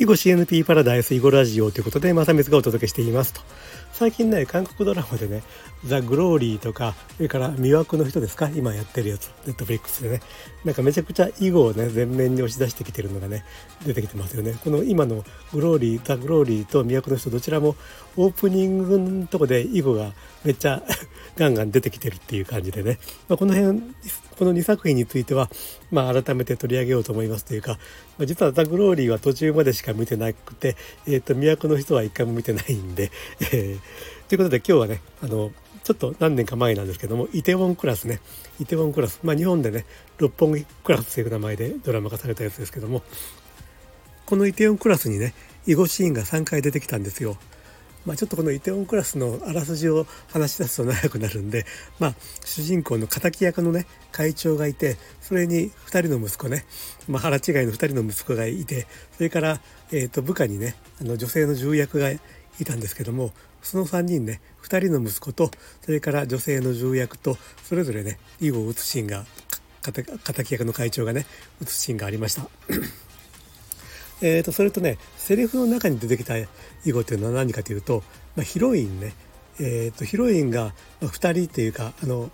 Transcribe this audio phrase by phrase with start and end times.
[0.00, 3.42] 囲碁 CNP パラダイス囲碁ラジオということで、まさみつがお届けしていますと。
[3.92, 5.42] 最近ね、韓国ドラマでね、
[5.84, 10.22] ザ・グローリーとか、それから魅惑の人ですか、今やってるやつ、ネットフリックスでね、
[10.64, 13.44] なんかめちゃくちゃ囲碁をね、前面に押し出してきてるのがね、
[13.84, 14.54] 出てきてますよね。
[14.64, 15.22] この今の
[15.52, 17.76] グローリー、ザ・グローリーと魅惑の人、どちらも
[18.16, 20.82] オープニングのとこで囲碁がめっちゃ
[21.36, 22.98] ガンガン出てきてるっていう感じでね、
[23.28, 23.82] まあ、この辺、
[24.40, 25.50] この2作品については、
[25.90, 27.72] まあ、改めて取り上げようと思いますというか、
[28.16, 33.10] まあ、実はザ・グローリーは途中までしか見てなくて、えっ、ー、と、都の人は一回も見てないんで、
[33.52, 33.78] えー、
[34.30, 35.50] ということで今日はね、あの、
[35.84, 38.20] ちょっと何年か前なんですけども、イテウォンクラスね、
[38.58, 39.84] イテウォンクラス、まあ日本でね、
[40.16, 43.02] 六本木クラスという名前でドラマ化されたやつですけども、
[44.24, 45.34] このイテウォンクラスにね、
[45.66, 47.36] 囲碁シーンが3回出てきたんですよ。
[48.06, 51.66] まあ、ちょっとこのイテウォンクラスのあらすじを話し出すと長くなるんで、
[51.98, 52.14] まあ、
[52.44, 56.64] 主人公の敵役のね会長がいてそれに2人の息子ね、
[57.08, 59.60] まあ、腹違いの2人の息子がいてそれから、
[59.92, 62.18] えー、と部下にねあの女性の重役がい
[62.64, 65.50] たんですけどもその3人ね2人の息子と
[65.82, 69.24] それから女性の重役とそれぞれね囲碁を打つシーンが
[69.82, 71.26] 敵役の会長がね
[71.60, 72.48] 打つシーンがありました。
[74.22, 76.46] えーと、それとねセリフの中に出てきた囲
[76.84, 78.02] 碁っていうのは何かというと、
[78.36, 79.14] まあ、ヒロインね、
[79.58, 82.30] えーと、ヒロインが2人っていうかあの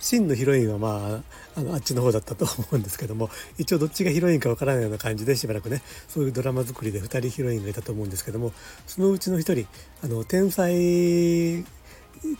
[0.00, 1.22] 真のヒロインはま
[1.56, 8.52] ああのあっちの方だったと思うんですけども一応どっちがヒロインかわからないような感じでしばらくねそういうドラマ作りで2人ヒロインがいたと思うんですけども
[8.86, 9.66] そのうちの1人
[10.02, 11.64] あの天才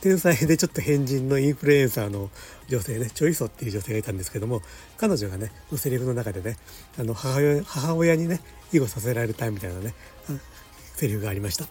[0.00, 2.30] 天才でちょっと変人のインフルエンサーの
[2.68, 4.62] 女性ねチョイソっていう女性がいたんですけども
[4.96, 6.56] 彼女がねのセリフの中でね
[6.98, 8.40] あの母親母親にね
[8.72, 9.94] 囲碁させられたみたいなね
[10.96, 11.66] セリフがありました。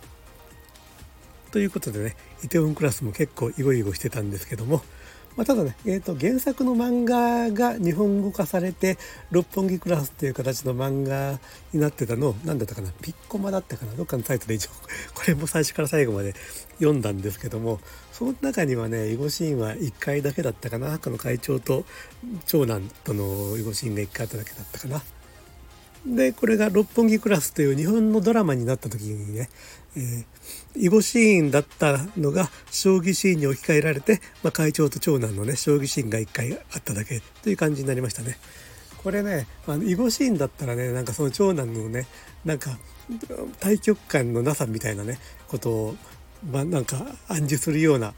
[1.51, 4.83] ということでねイテウォンクラスも結構囲碁囲碁してたんですけども
[5.35, 8.97] まあ、ただね、えーと、原作の漫画が日本語化されて
[9.31, 11.39] 六本木クラスっていう形の漫画
[11.73, 14.69] になってたのを何だったかなピッコマだったかなどっかのタイトル一応
[15.15, 16.35] これも最初から最後まで
[16.79, 17.79] 読んだんですけども
[18.11, 21.85] その中にはね囲碁シーンは1回だけだったかなこの会長と
[22.45, 25.18] 長男との囲碁シーンが1回あっただけだったかな。
[26.05, 29.49] でこれが「六本木クラス」という日本のドラマになった時にね、
[29.95, 30.25] えー、
[30.75, 38.37] 囲碁シーンだったのが将棋シーンに置き換えられて、まあ、会長と長男のね将棋シーンが1回あっただけという感じになりましたね。
[39.03, 42.05] これね、まあ、囲碁シーンだったらねなんかその長男のね
[42.43, 42.77] なんか
[43.59, 45.95] 対局観のなさみたいなねことを、
[46.51, 48.13] まあ、なんか暗示するような、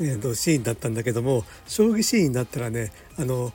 [0.00, 3.52] えー、シーンだったんだけども将棋シーンだったらねあの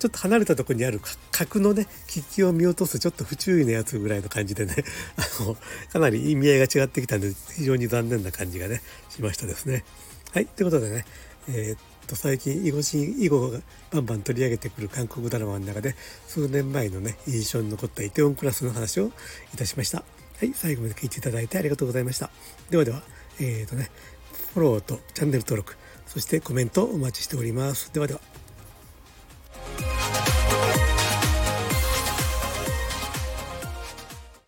[0.00, 1.00] ちょっと離れたとこにある
[1.30, 4.74] 角のね利きを見落とすちょっと不注意なやつぐらいの感じでね
[5.16, 5.56] あの
[5.92, 9.84] かなり意味合いが違ってきたんで非常に残念な感じがねしましたですね。
[10.32, 11.04] はいということでね、
[11.48, 15.94] えー、っと最近囲碁シーン囲碁がバンバン取り上げてくる韓国ドラマの中で
[16.26, 19.12] 数年前のね印象に残ったイテウォンクラスの話を
[19.54, 20.02] いたしました。
[20.40, 22.30] はい、最後まで聞いていただいてありがとうございました。
[22.70, 23.02] ではでは、
[23.38, 23.90] えー、とね、
[24.54, 27.92] フォローとチャンネル登録、そしてコメントお待ちしております。
[27.92, 28.20] ではでは。